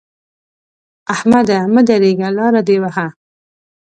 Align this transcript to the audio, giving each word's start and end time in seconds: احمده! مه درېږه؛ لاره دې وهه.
احمده! 1.13 1.59
مه 1.73 1.81
درېږه؛ 1.89 2.29
لاره 2.37 2.61
دې 2.67 2.77
وهه. 2.83 3.07